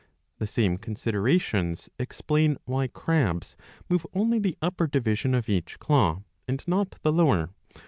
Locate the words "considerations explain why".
0.79-2.87